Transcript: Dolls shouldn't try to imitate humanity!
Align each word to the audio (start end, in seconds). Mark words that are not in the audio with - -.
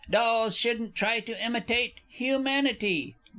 Dolls 0.09 0.57
shouldn't 0.57 0.95
try 0.95 1.19
to 1.19 1.45
imitate 1.45 1.99
humanity! 2.09 3.13